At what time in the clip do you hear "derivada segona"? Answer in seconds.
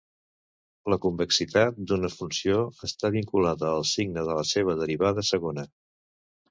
4.85-5.73